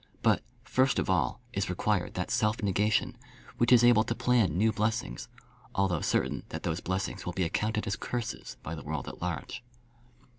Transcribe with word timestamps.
But, 0.23 0.41
first 0.63 0.97
of 0.97 1.11
all, 1.11 1.41
is 1.53 1.69
required 1.69 2.15
that 2.15 2.31
self 2.31 2.63
negation 2.63 3.15
which 3.59 3.71
is 3.71 3.83
able 3.83 4.03
to 4.05 4.15
plan 4.15 4.57
new 4.57 4.71
blessings, 4.71 5.27
although 5.75 6.01
certain 6.01 6.41
that 6.49 6.63
those 6.63 6.79
blessings 6.79 7.23
will 7.23 7.33
be 7.33 7.43
accounted 7.43 7.85
as 7.85 7.95
curses 7.97 8.57
by 8.63 8.73
the 8.73 8.81
world 8.81 9.07
at 9.07 9.21
large. 9.21 9.63